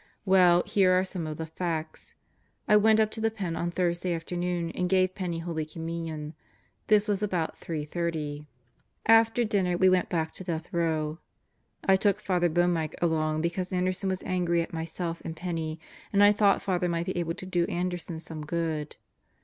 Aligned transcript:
Well, 0.25 0.63
here 0.65 0.93
are 0.99 1.05
some 1.05 1.27
of 1.27 1.37
the 1.37 1.45
facts. 1.45 2.15
I 2.67 2.75
went 2.75 2.99
up 2.99 3.11
to 3.11 3.21
the 3.21 3.29
Pen 3.29 3.55
on 3.55 3.69
Thursday 3.69 4.15
afternoon 4.15 4.71
and 4.71 4.89
gave 4.89 5.13
Penney 5.13 5.37
Holy 5.37 5.63
Communion. 5.63 6.33
This 6.87 7.07
was 7.07 7.21
about 7.21 7.59
3:30.... 7.61 8.47
After 9.05 9.43
dinner 9.43 9.77
we 9.77 9.89
went 9.89 10.09
back 10.09 10.33
to 10.33 10.43
Death 10.43 10.73
Row.... 10.73 11.19
I 11.83 11.97
took 11.97 12.19
Father 12.19 12.49
Boehmicke 12.49 12.95
along 12.99 13.41
because 13.43 13.71
Anderson 13.71 14.09
was 14.09 14.23
angry 14.23 14.63
at 14.63 14.73
myself 14.73 15.21
and 15.23 15.37
Penney, 15.37 15.79
and 16.11 16.23
I 16.23 16.31
thought 16.31 16.63
Father 16.63 16.89
might 16.89 17.05
be 17.05 17.15
able 17.19 17.35
to 17.35 17.45
do 17.45 17.65
Anderson 17.65 18.19
some 18.19 18.43
good. 18.43 18.95